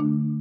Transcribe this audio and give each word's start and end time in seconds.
you 0.00 0.33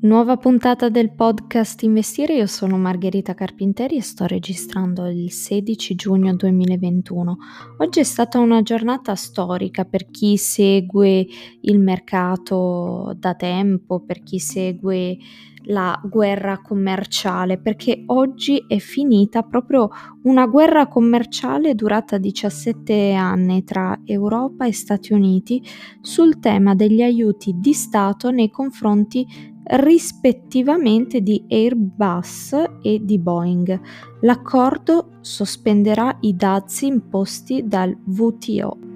Nuova 0.00 0.36
puntata 0.36 0.88
del 0.88 1.12
podcast 1.12 1.82
Investire, 1.82 2.36
io 2.36 2.46
sono 2.46 2.78
Margherita 2.78 3.34
Carpinteri 3.34 3.96
e 3.96 4.00
sto 4.00 4.26
registrando 4.26 5.08
il 5.08 5.32
16 5.32 5.96
giugno 5.96 6.36
2021. 6.36 7.36
Oggi 7.78 7.98
è 7.98 8.04
stata 8.04 8.38
una 8.38 8.62
giornata 8.62 9.16
storica 9.16 9.84
per 9.84 10.08
chi 10.08 10.36
segue 10.36 11.26
il 11.62 11.80
mercato 11.80 13.12
da 13.16 13.34
tempo, 13.34 13.98
per 13.98 14.22
chi 14.22 14.38
segue 14.38 15.18
la 15.70 16.00
guerra 16.04 16.60
commerciale, 16.60 17.58
perché 17.58 18.04
oggi 18.06 18.64
è 18.68 18.78
finita 18.78 19.42
proprio 19.42 19.90
una 20.22 20.46
guerra 20.46 20.86
commerciale 20.86 21.74
durata 21.74 22.18
17 22.18 23.14
anni 23.14 23.64
tra 23.64 24.00
Europa 24.04 24.64
e 24.64 24.72
Stati 24.72 25.12
Uniti 25.12 25.60
sul 26.00 26.38
tema 26.38 26.76
degli 26.76 27.02
aiuti 27.02 27.54
di 27.58 27.72
Stato 27.72 28.30
nei 28.30 28.48
confronti 28.48 29.56
rispettivamente 29.68 31.20
di 31.20 31.44
Airbus 31.48 32.54
e 32.82 33.00
di 33.04 33.18
Boeing. 33.18 33.80
L'accordo 34.20 35.18
sospenderà 35.20 36.16
i 36.20 36.34
dazi 36.34 36.86
imposti 36.86 37.66
dal 37.66 37.96
WTO. 38.04 38.87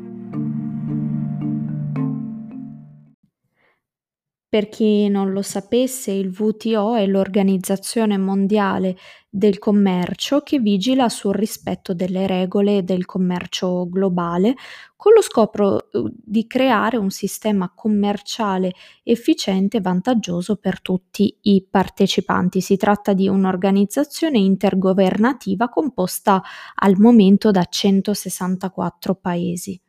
Per 4.53 4.69
chi 4.69 5.09
non 5.09 5.33
lo 5.33 5.41
sapesse, 5.41 6.11
il 6.11 6.29
WTO 6.29 6.95
è 6.95 7.07
l'Organizzazione 7.07 8.19
Mondiale 8.19 8.99
del 9.31 9.59
Commercio 9.59 10.43
che 10.43 10.59
vigila 10.59 11.09
sul 11.09 11.33
rispetto 11.33 11.95
delle 11.95 12.27
regole 12.27 12.85
del 12.85 13.07
commercio 13.07 13.89
globale 13.89 14.55
con 14.95 15.15
lo 15.15 15.23
scopo 15.23 15.89
uh, 15.91 16.13
di 16.23 16.47
creare 16.47 16.99
un 16.99 17.09
sistema 17.09 17.73
commerciale 17.75 18.75
efficiente 19.05 19.79
e 19.79 19.81
vantaggioso 19.81 20.57
per 20.57 20.83
tutti 20.83 21.35
i 21.45 21.67
partecipanti. 21.67 22.61
Si 22.61 22.77
tratta 22.77 23.15
di 23.15 23.29
un'organizzazione 23.29 24.37
intergovernativa 24.37 25.71
composta 25.71 26.43
al 26.75 26.99
momento 26.99 27.51
da 27.51 27.65
164 27.65 29.15
paesi. 29.15 29.81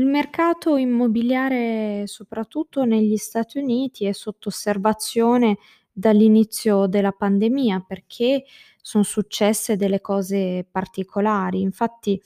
Il 0.00 0.06
mercato 0.06 0.76
immobiliare, 0.76 2.04
soprattutto 2.06 2.84
negli 2.84 3.18
Stati 3.18 3.58
Uniti, 3.58 4.06
è 4.06 4.12
sotto 4.12 4.48
osservazione 4.48 5.58
dall'inizio 5.92 6.86
della 6.86 7.12
pandemia 7.12 7.84
perché 7.86 8.44
son 8.80 9.04
successe 9.04 9.76
delle 9.76 10.00
cose 10.00 10.66
particolari. 10.70 11.60
Infatti, 11.60 12.18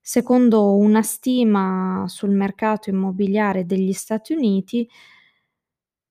secondo 0.00 0.74
una 0.74 1.02
stima 1.02 2.06
sul 2.08 2.30
mercato 2.30 2.90
immobiliare 2.90 3.66
degli 3.66 3.92
Stati 3.92 4.32
Uniti, 4.32 4.88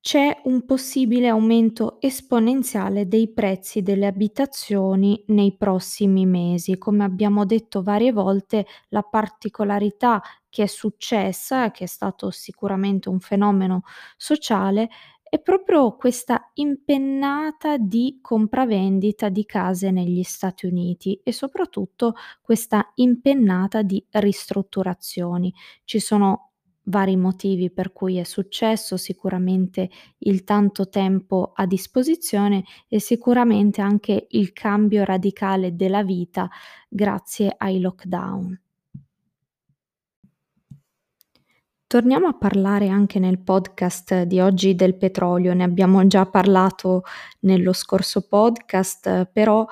c'è 0.02 0.41
un 0.45 0.66
possibile 0.66 1.27
aumento 1.27 2.02
esponenziale 2.02 3.07
dei 3.07 3.31
prezzi 3.31 3.83
delle 3.83 4.07
abitazioni 4.07 5.23
nei 5.27 5.55
prossimi 5.55 6.25
mesi. 6.25 6.77
Come 6.80 7.03
abbiamo 7.03 7.45
detto 7.45 7.83
varie 7.83 8.11
volte, 8.11 8.66
la 8.89 9.03
particolarità 9.03 10.19
che 10.49 10.63
è 10.63 10.67
successa, 10.67 11.69
che 11.69 11.83
è 11.83 11.88
stato 11.88 12.31
sicuramente 12.31 13.09
un 13.09 13.19
fenomeno 13.19 13.83
sociale, 14.17 14.89
è 15.23 15.39
proprio 15.39 15.95
questa 15.95 16.49
impennata 16.55 17.77
di 17.77 18.19
compravendita 18.22 19.29
di 19.29 19.45
case 19.45 19.91
negli 19.91 20.23
Stati 20.23 20.66
Uniti 20.66 21.22
e 21.23 21.31
soprattutto 21.31 22.16
questa 22.41 22.91
impennata 22.95 23.81
di 23.81 24.03
ristrutturazioni. 24.09 25.53
Ci 25.85 25.99
sono 25.99 26.50
vari 26.92 27.16
motivi 27.16 27.72
per 27.72 27.94
cui 27.94 28.17
è 28.17 28.23
successo, 28.23 28.97
sicuramente 28.97 29.89
il 30.20 30.44
tanto 30.44 30.90
tempo 30.90 31.53
a 31.56 31.66
disposizione 31.66 32.63
e 32.88 33.00
sicuramente 33.00 33.81
anche 33.81 34.28
il 34.31 34.52
cambio 34.52 35.03
radicale 35.03 35.75
della 35.75 36.03
vita 36.03 36.50
grazie 36.90 37.56
ai 37.57 37.80
lockdown. 37.80 38.59
Torniamo 41.88 42.28
a 42.28 42.34
parlare 42.34 42.88
anche 42.88 43.19
nel 43.19 43.40
podcast 43.40 44.22
di 44.22 44.40
oggi 44.40 44.75
del 44.75 44.96
petrolio, 44.96 45.53
ne 45.53 45.63
abbiamo 45.63 46.06
già 46.07 46.25
parlato 46.25 47.03
nello 47.41 47.74
scorso 47.74 48.28
podcast, 48.30 49.25
però 49.25 49.68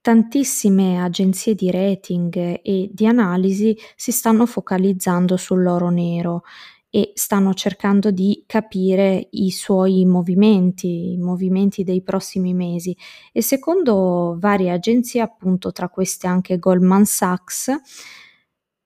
tantissime 0.00 1.02
agenzie 1.02 1.54
di 1.54 1.70
rating 1.70 2.60
e 2.62 2.88
di 2.92 3.06
analisi 3.06 3.76
si 3.96 4.12
stanno 4.12 4.46
focalizzando 4.46 5.36
sull'oro 5.36 5.90
nero 5.90 6.42
e 6.90 7.12
stanno 7.14 7.52
cercando 7.52 8.10
di 8.10 8.44
capire 8.46 9.28
i 9.32 9.50
suoi 9.50 10.04
movimenti, 10.06 11.12
i 11.12 11.18
movimenti 11.18 11.84
dei 11.84 12.02
prossimi 12.02 12.54
mesi 12.54 12.96
e 13.32 13.42
secondo 13.42 14.36
varie 14.38 14.70
agenzie, 14.70 15.20
appunto 15.20 15.70
tra 15.72 15.88
queste 15.90 16.26
anche 16.26 16.58
Goldman 16.58 17.04
Sachs, 17.04 17.70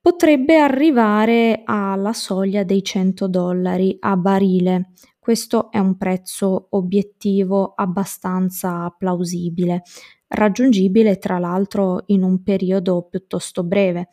potrebbe 0.01 0.59
arrivare 0.59 1.63
alla 1.65 2.13
soglia 2.13 2.65
dei 2.65 2.83
100 2.83 3.29
dollari 3.29 3.97
a 4.01 4.17
barile. 4.17 4.91
Questo 5.23 5.71
è 5.71 5.79
un 5.79 5.97
prezzo 5.97 6.67
obiettivo 6.71 7.75
abbastanza 7.77 8.93
plausibile 8.99 9.85
raggiungibile 10.27 11.19
tra 11.19 11.39
l'altro 11.39 12.03
in 12.07 12.25
un 12.25 12.43
periodo 12.43 13.07
piuttosto 13.09 13.63
breve. 13.63 14.09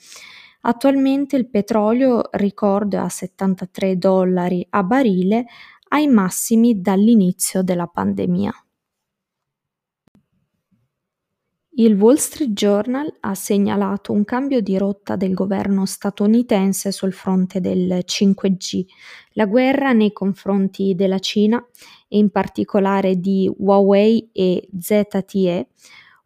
Attualmente 0.61 1.35
il 1.35 1.49
petrolio 1.49 2.29
ricorda 2.33 3.05
a 3.05 3.09
73 3.09 3.97
dollari 3.97 4.63
a 4.69 4.83
barile 4.83 5.45
ai 5.87 6.05
massimi 6.05 6.79
dall'inizio 6.79 7.63
della 7.63 7.87
pandemia. 7.87 8.53
Il 11.73 11.93
Wall 11.93 12.15
Street 12.15 12.51
Journal 12.51 13.13
ha 13.19 13.35
segnalato 13.35 14.11
un 14.11 14.25
cambio 14.25 14.59
di 14.59 14.77
rotta 14.77 15.15
del 15.15 15.33
governo 15.33 15.85
statunitense 15.85 16.91
sul 16.91 17.13
fronte 17.13 17.61
del 17.61 18.03
5G, 18.05 18.85
la 19.33 19.45
guerra 19.45 19.93
nei 19.93 20.11
confronti 20.11 20.95
della 20.95 21.19
Cina 21.19 21.63
e 22.07 22.17
in 22.17 22.31
particolare 22.31 23.17
di 23.17 23.49
Huawei 23.55 24.29
e 24.33 24.67
ZTE 24.77 25.67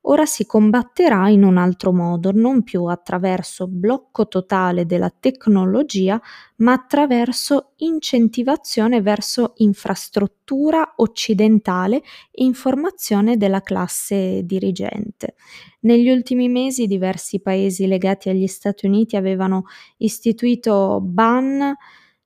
ora 0.06 0.26
si 0.26 0.46
combatterà 0.46 1.30
in 1.30 1.44
un 1.44 1.58
altro 1.58 1.92
modo, 1.94 2.32
non 2.32 2.64
più 2.64 2.86
attraverso 2.86 3.68
blocco 3.68 4.28
totale 4.28 4.86
della 4.86 5.14
tecnologia, 5.18 6.20
ma 6.58 6.74
attraverso 6.74 7.74
incentivazione 7.78 9.02
verso 9.02 9.54
infrastruttura 9.58 10.94
occidentale 10.98 11.98
e 12.32 12.44
informazione 12.44 13.38
della 13.38 13.62
classe 13.62 14.42
dirigente. 14.46 15.36
Negli 15.82 16.10
ultimi 16.10 16.50
mesi 16.50 16.88
diversi 16.88 17.42
paesi 17.42 17.88
legati 17.88 18.30
agli 18.30 18.48
Stati 18.48 18.86
Uniti 18.86 19.16
avevano 19.16 19.64
istituito 19.98 21.00
ban 21.02 21.76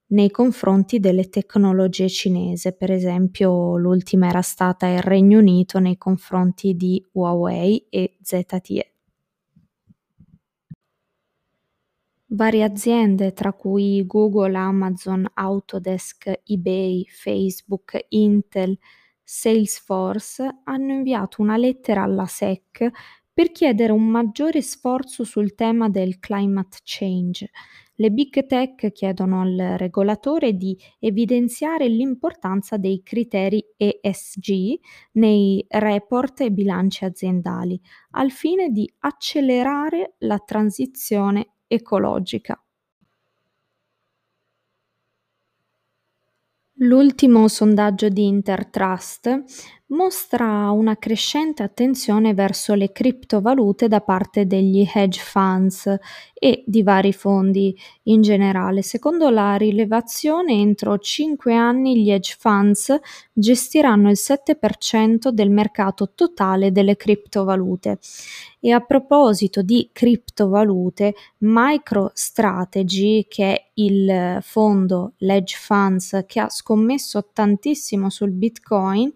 nei 0.08 0.30
confronti 0.32 1.00
delle 1.00 1.30
tecnologie 1.30 2.08
cinese. 2.10 2.74
Per 2.74 2.92
esempio, 2.92 3.78
l'ultima 3.78 4.28
era 4.30 4.42
stata 4.42 4.88
il 4.88 5.02
Regno 5.02 5.40
Unito 5.40 5.80
nei 5.80 5.98
confronti 5.98 6.76
di 6.76 7.04
Huawei 7.12 7.88
e 7.90 8.18
ZTE. 8.22 8.92
Varie 12.30 12.64
aziende, 12.64 13.32
tra 13.32 13.54
cui 13.54 14.06
Google, 14.06 14.58
Amazon, 14.58 15.30
Autodesk, 15.34 16.42
eBay, 16.44 17.06
Facebook, 17.06 18.06
Intel, 18.10 18.78
Salesforce, 19.24 20.62
hanno 20.66 20.92
inviato 20.94 21.42
una 21.42 21.56
lettera 21.56 22.04
alla 22.04 22.26
SEC 22.26 22.90
per 23.38 23.52
chiedere 23.52 23.92
un 23.92 24.08
maggiore 24.08 24.64
sforzo 24.64 25.24
sul 25.24 25.54
tema 25.54 25.90
del 25.90 26.18
climate 26.18 26.80
change 26.84 27.52
le 28.00 28.10
big 28.10 28.48
tech 28.48 28.92
chiedono 28.92 29.42
al 29.42 29.76
regolatore 29.78 30.54
di 30.54 30.76
evidenziare 30.98 31.88
l'importanza 31.88 32.78
dei 32.78 33.04
criteri 33.04 33.64
ESG 33.76 34.80
nei 35.14 35.64
report 35.68 36.42
e 36.42 36.52
bilanci 36.52 37.06
aziendali, 37.06 37.80
al 38.12 38.30
fine 38.32 38.70
di 38.70 38.92
accelerare 39.00 40.14
la 40.20 40.38
transizione 40.38 41.54
ecologica. 41.68 42.60
L'ultimo 46.82 47.48
sondaggio 47.48 48.10
di 48.10 48.28
Intertrust 48.28 49.44
mostra 49.90 50.70
una 50.72 50.98
crescente 50.98 51.64
attenzione 51.64 52.34
verso 52.34 52.74
le 52.74 52.92
criptovalute 52.92 53.88
da 53.88 54.02
parte 54.02 54.46
degli 54.46 54.86
hedge 54.94 55.22
funds 55.22 55.98
e 56.34 56.64
di 56.68 56.84
vari 56.84 57.14
fondi 57.14 57.76
in 58.04 58.22
generale. 58.22 58.82
Secondo 58.82 59.30
la 59.30 59.56
rilevazione, 59.56 60.54
entro 60.54 60.98
5 60.98 61.56
anni 61.56 62.02
gli 62.02 62.12
hedge 62.12 62.36
funds 62.38 63.00
gestiranno 63.32 64.10
il 64.10 64.18
7% 64.20 65.30
del 65.30 65.50
mercato 65.50 66.12
totale 66.14 66.72
delle 66.72 66.98
criptovalute. 66.98 68.00
E 68.60 68.72
a 68.72 68.82
proposito 68.82 69.62
di 69.62 69.90
criptovalute, 69.94 71.16
MicroStrategy, 71.38 73.28
che 73.30 73.54
è 73.54 73.70
il 73.76 74.40
fondo 74.42 75.14
l'hedge 75.18 75.56
funds 75.58 76.24
che 76.28 76.40
ha 76.42 76.50
scommesso 76.50 77.30
tantissimo 77.32 78.10
sul 78.10 78.32
Bitcoin, 78.32 79.14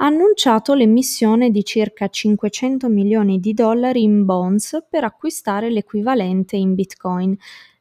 ha 0.00 0.06
annunciato 0.06 0.74
l'emissione 0.74 1.50
di 1.50 1.64
circa 1.64 2.08
500 2.08 2.88
milioni 2.88 3.38
di 3.38 3.52
dollari 3.52 4.02
in 4.02 4.24
bonds 4.24 4.84
per 4.88 5.04
acquistare 5.04 5.70
l'equivalente 5.70 6.56
in 6.56 6.74
Bitcoin. 6.74 7.36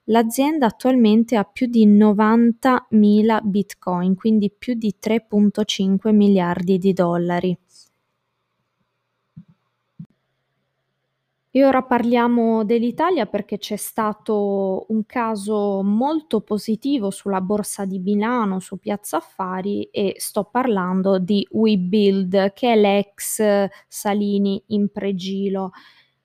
L'azienda 0.06 0.68
attualmente 0.68 1.36
ha 1.36 1.44
più 1.44 1.68
di 1.68 1.86
90.000 1.88 3.42
Bitcoin, 3.44 4.16
quindi 4.16 4.52
più 4.52 4.74
di 4.75 4.96
3.5 5.00 6.14
miliardi 6.14 6.78
di 6.78 6.94
dollari. 6.94 7.58
E 11.57 11.65
ora 11.65 11.81
parliamo 11.81 12.63
dell'Italia 12.63 13.25
perché 13.25 13.57
c'è 13.57 13.77
stato 13.77 14.86
un 14.89 15.07
caso 15.07 15.81
molto 15.81 16.42
positivo 16.42 17.09
sulla 17.09 17.42
borsa 17.42 17.83
di 17.83 17.98
Milano, 17.98 18.59
su 18.59 18.77
Piazza 18.77 19.18
Affari 19.18 19.86
e 19.86 20.13
sto 20.18 20.44
parlando 20.44 21.18
di 21.18 21.48
WeBuild 21.50 22.54
che 22.54 22.74
è 22.74 22.75
l'ex 22.75 23.42
Salini 23.88 24.62
in 24.68 24.89
pregilo. 24.89 25.71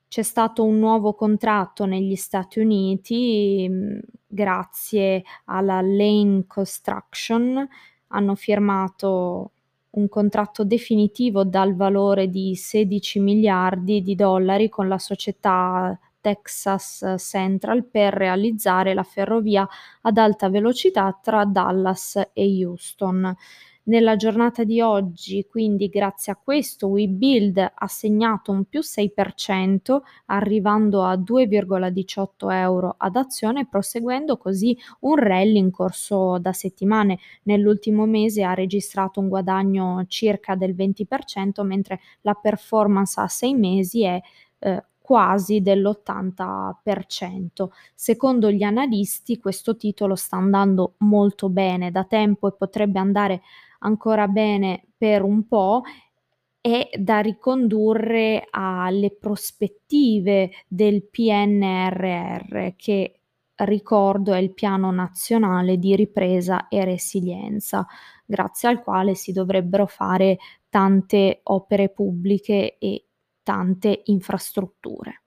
C'è 0.07 0.21
stato 0.21 0.65
un 0.65 0.79
nuovo 0.79 1.15
contratto 1.15 1.87
negli 1.87 2.15
Stati 2.15 2.61
Uniti 2.61 3.67
mh, 3.71 4.01
grazie 4.27 5.23
alla 5.47 5.81
Lane 5.81 6.45
Construction, 6.47 7.67
hanno 8.09 8.35
firmato 8.35 9.53
un 9.93 10.09
contratto 10.09 10.65
definitivo 10.65 11.45
dal 11.45 11.75
valore 11.75 12.29
di 12.29 12.55
16 12.55 13.21
miliardi 13.21 14.03
di 14.03 14.15
dollari 14.15 14.69
con 14.69 14.89
la 14.89 14.99
società 14.99 15.99
Texas 16.21 17.15
Central 17.19 17.85
per 17.85 18.15
realizzare 18.15 18.95
la 18.95 19.03
ferrovia 19.03 19.69
ad 20.03 20.17
alta 20.17 20.49
velocità 20.49 21.19
tra 21.21 21.45
Dallas 21.45 22.17
e 22.33 22.65
Houston. 22.65 23.37
Nella 23.85 24.15
giornata 24.15 24.63
di 24.63 24.81
oggi, 24.81 25.45
quindi 25.51 25.89
grazie 25.89 26.31
a 26.31 26.39
questo, 26.41 26.87
WeBuild 26.87 27.73
ha 27.75 27.87
segnato 27.89 28.53
un 28.53 28.65
più 28.67 28.81
6%, 28.81 30.03
arrivando 30.27 31.03
a 31.03 31.17
2,18 31.17 32.53
euro 32.53 32.95
ad 32.97 33.17
azione, 33.17 33.67
proseguendo 33.67 34.37
così 34.37 34.79
un 35.01 35.17
rally 35.17 35.57
in 35.57 35.73
corso 35.73 36.39
da 36.39 36.53
settimane. 36.53 37.19
Nell'ultimo 37.43 38.07
mese 38.07 38.45
ha 38.45 38.55
registrato 38.55 39.19
un 39.19 39.29
guadagno 39.29 40.05
circa 40.07 40.55
del 40.55 40.77
20%, 40.77 41.65
mentre 41.65 41.99
la 42.21 42.35
performance 42.35 43.21
a 43.21 43.27
sei 43.27 43.55
mesi 43.55 44.05
è 44.05 44.21
eh, 44.61 44.85
quasi 45.01 45.61
dell'80%. 45.61 47.69
Secondo 47.97 48.53
gli 48.53 48.63
analisti 48.63 49.41
questo 49.41 49.77
titolo 49.77 50.15
sta 50.15 50.37
andando 50.37 50.95
molto 50.99 51.49
bene 51.49 51.91
da 51.91 52.05
tempo 52.05 52.47
e 52.47 52.55
potrebbe 52.57 53.01
andare 53.01 53.43
ancora 53.83 54.27
bene 54.29 54.87
per 54.97 55.23
un 55.23 55.47
po', 55.47 55.83
è 56.61 56.91
da 56.97 57.21
ricondurre 57.21 58.47
alle 58.51 59.11
prospettive 59.11 60.51
del 60.69 61.05
PNRR 61.05 62.75
che 62.77 63.21
ricordo 63.65 64.33
è 64.33 64.39
il 64.39 64.55
Piano 64.55 64.91
Nazionale 64.91 65.77
di 65.77 65.97
Ripresa 65.97 66.69
e 66.69 66.85
Resilienza, 66.85 67.87
grazie 68.25 68.69
al 68.69 68.81
quale 68.81 69.15
si 69.15 69.33
dovrebbero 69.33 69.87
fare 69.87 70.39
tante 70.69 71.41
opere 71.45 71.91
pubbliche 71.91 72.79
e 72.79 73.07
tante 73.43 74.03
infrastrutture. 74.05 75.22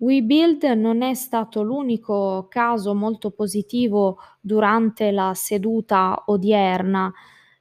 WeBuild 0.00 0.62
non 0.76 1.02
è 1.02 1.14
stato 1.14 1.62
l'unico 1.62 2.46
caso 2.48 2.94
molto 2.94 3.30
positivo 3.30 4.18
durante 4.40 5.10
la 5.10 5.32
seduta 5.34 6.22
odierna 6.26 7.12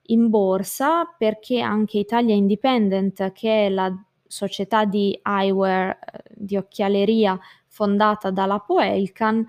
in 0.09 0.29
borsa, 0.29 1.05
perché 1.17 1.59
anche 1.59 1.97
Italia 1.97 2.35
Independent, 2.35 3.31
che 3.31 3.65
è 3.65 3.69
la 3.69 3.91
società 4.27 4.85
di 4.85 5.19
eyewear, 5.23 5.97
di 6.29 6.55
occhialeria 6.57 7.39
fondata 7.65 8.29
dalla 8.29 8.59
Poelcan, 8.59 9.43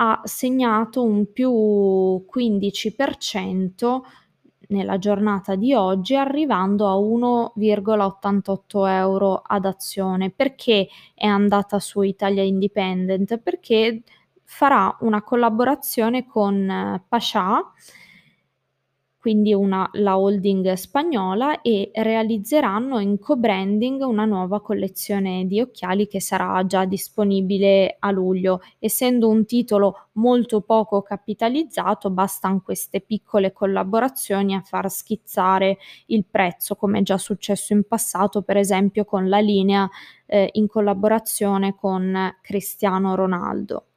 ha 0.00 0.20
segnato 0.24 1.02
un 1.02 1.32
più 1.32 1.50
15% 1.50 4.02
nella 4.68 4.98
giornata 4.98 5.54
di 5.54 5.74
oggi 5.74 6.16
arrivando 6.16 6.88
a 6.88 6.94
1,88 6.96 8.88
euro 8.88 9.42
ad 9.44 9.64
azione. 9.64 10.30
Perché 10.30 10.88
è 11.14 11.26
andata 11.26 11.78
su 11.78 12.02
Italia 12.02 12.42
Independent? 12.42 13.38
Perché 13.38 14.02
farà 14.44 14.96
una 15.00 15.22
collaborazione 15.22 16.26
con 16.26 16.68
eh, 16.68 17.02
Pasha 17.06 17.62
quindi 19.28 19.52
una, 19.52 19.86
la 19.92 20.18
holding 20.18 20.72
spagnola, 20.72 21.60
e 21.60 21.90
realizzeranno 21.92 22.98
in 22.98 23.18
co-branding 23.18 24.00
una 24.00 24.24
nuova 24.24 24.62
collezione 24.62 25.44
di 25.44 25.60
occhiali 25.60 26.06
che 26.06 26.18
sarà 26.18 26.64
già 26.64 26.86
disponibile 26.86 27.96
a 27.98 28.10
luglio. 28.10 28.62
Essendo 28.78 29.28
un 29.28 29.44
titolo 29.44 30.06
molto 30.12 30.62
poco 30.62 31.02
capitalizzato, 31.02 32.08
bastano 32.08 32.62
queste 32.64 33.02
piccole 33.02 33.52
collaborazioni 33.52 34.54
a 34.54 34.62
far 34.62 34.90
schizzare 34.90 35.76
il 36.06 36.24
prezzo, 36.24 36.74
come 36.74 37.00
è 37.00 37.02
già 37.02 37.18
successo 37.18 37.74
in 37.74 37.84
passato, 37.86 38.40
per 38.40 38.56
esempio 38.56 39.04
con 39.04 39.28
la 39.28 39.40
linea 39.40 39.86
eh, 40.24 40.48
in 40.52 40.66
collaborazione 40.66 41.74
con 41.74 42.34
Cristiano 42.40 43.14
Ronaldo. 43.14 43.88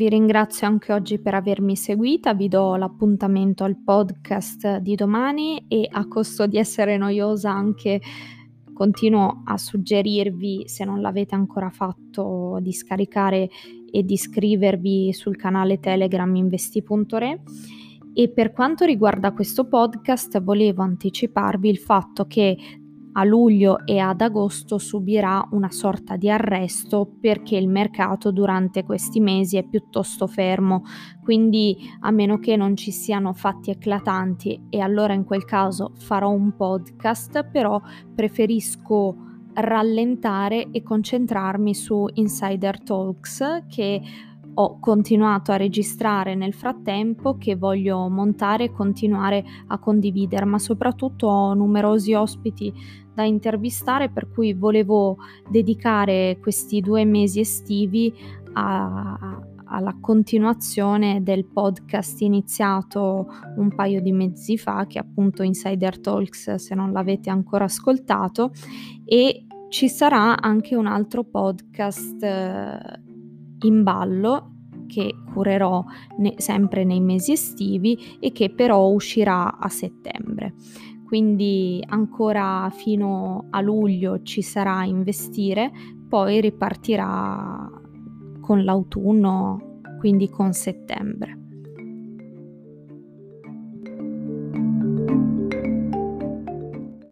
Vi 0.00 0.08
ringrazio 0.08 0.66
anche 0.66 0.94
oggi 0.94 1.18
per 1.18 1.34
avermi 1.34 1.76
seguita, 1.76 2.32
vi 2.32 2.48
do 2.48 2.74
l'appuntamento 2.76 3.64
al 3.64 3.76
podcast 3.76 4.78
di 4.78 4.94
domani 4.94 5.66
e 5.68 5.86
a 5.92 6.08
costo 6.08 6.46
di 6.46 6.56
essere 6.56 6.96
noiosa 6.96 7.50
anche 7.50 8.00
continuo 8.72 9.42
a 9.44 9.58
suggerirvi, 9.58 10.62
se 10.68 10.86
non 10.86 11.02
l'avete 11.02 11.34
ancora 11.34 11.68
fatto, 11.68 12.56
di 12.62 12.72
scaricare 12.72 13.50
e 13.90 14.02
di 14.02 14.14
iscrivervi 14.14 15.12
sul 15.12 15.36
canale 15.36 15.80
Telegram 15.80 16.34
investi.re. 16.34 17.42
E 18.14 18.30
per 18.30 18.52
quanto 18.52 18.86
riguarda 18.86 19.32
questo 19.32 19.68
podcast, 19.68 20.40
volevo 20.40 20.80
anticiparvi 20.80 21.68
il 21.68 21.78
fatto 21.78 22.26
che 22.26 22.56
a 23.20 23.24
luglio 23.24 23.84
e 23.84 23.98
ad 23.98 24.22
agosto 24.22 24.78
subirà 24.78 25.46
una 25.50 25.70
sorta 25.70 26.16
di 26.16 26.30
arresto 26.30 27.06
perché 27.20 27.56
il 27.56 27.68
mercato 27.68 28.32
durante 28.32 28.82
questi 28.82 29.20
mesi 29.20 29.58
è 29.58 29.62
piuttosto 29.62 30.26
fermo, 30.26 30.84
quindi 31.22 31.76
a 32.00 32.10
meno 32.10 32.38
che 32.38 32.56
non 32.56 32.76
ci 32.76 32.90
siano 32.90 33.34
fatti 33.34 33.70
eclatanti 33.70 34.68
e 34.70 34.80
allora 34.80 35.12
in 35.12 35.24
quel 35.24 35.44
caso 35.44 35.92
farò 35.96 36.30
un 36.30 36.56
podcast, 36.56 37.44
però 37.50 37.78
preferisco 38.14 39.16
rallentare 39.52 40.70
e 40.70 40.82
concentrarmi 40.82 41.74
su 41.74 42.06
Insider 42.14 42.82
Talks 42.82 43.64
che 43.68 44.00
ho 44.62 44.78
continuato 44.78 45.52
a 45.52 45.56
registrare 45.56 46.34
nel 46.34 46.52
frattempo 46.52 47.38
che 47.38 47.56
voglio 47.56 48.08
montare 48.08 48.64
e 48.64 48.72
continuare 48.72 49.42
a 49.68 49.78
condividere, 49.78 50.44
ma 50.44 50.58
soprattutto 50.58 51.28
ho 51.28 51.54
numerosi 51.54 52.12
ospiti 52.12 52.72
da 53.14 53.24
intervistare 53.24 54.10
per 54.10 54.28
cui 54.28 54.52
volevo 54.52 55.16
dedicare 55.48 56.38
questi 56.40 56.80
due 56.80 57.06
mesi 57.06 57.40
estivi 57.40 58.12
a, 58.52 59.40
alla 59.64 59.96
continuazione 59.98 61.22
del 61.22 61.46
podcast 61.46 62.20
iniziato 62.20 63.28
un 63.56 63.74
paio 63.74 64.02
di 64.02 64.12
mesi 64.12 64.58
fa, 64.58 64.86
che 64.86 64.98
è 64.98 65.02
appunto 65.02 65.42
Insider 65.42 66.00
Talks 66.00 66.56
se 66.56 66.74
non 66.74 66.92
l'avete 66.92 67.30
ancora 67.30 67.64
ascoltato, 67.64 68.52
e 69.06 69.46
ci 69.70 69.88
sarà 69.88 70.38
anche 70.38 70.76
un 70.76 70.86
altro 70.86 71.24
podcast 71.24 72.22
eh, 72.22 73.08
in 73.62 73.82
ballo 73.82 74.52
che 74.86 75.14
curerò 75.32 75.84
ne- 76.18 76.34
sempre 76.38 76.84
nei 76.84 77.00
mesi 77.00 77.32
estivi 77.32 78.16
e 78.18 78.32
che 78.32 78.50
però 78.50 78.88
uscirà 78.88 79.58
a 79.58 79.68
settembre. 79.68 80.54
quindi 81.10 81.82
ancora 81.88 82.70
fino 82.70 83.46
a 83.50 83.60
luglio 83.60 84.22
ci 84.22 84.42
sarà 84.42 84.84
investire, 84.84 85.72
poi 86.08 86.40
ripartirà 86.40 87.68
con 88.40 88.62
l'autunno, 88.62 89.80
quindi 89.98 90.28
con 90.28 90.52
settembre. 90.52 91.39